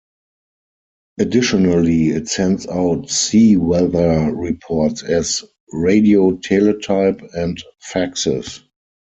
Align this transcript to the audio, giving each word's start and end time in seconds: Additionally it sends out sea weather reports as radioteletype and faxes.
Additionally 1.19 2.07
it 2.07 2.27
sends 2.27 2.65
out 2.65 3.07
sea 3.11 3.55
weather 3.55 4.33
reports 4.35 5.03
as 5.03 5.43
radioteletype 5.75 7.29
and 7.35 7.61
faxes. 7.93 8.63